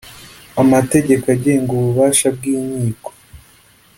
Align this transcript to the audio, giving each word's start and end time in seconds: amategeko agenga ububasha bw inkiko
amategeko 0.61 1.25
agenga 1.35 1.69
ububasha 1.77 2.27
bw 2.35 2.41
inkiko 2.53 3.09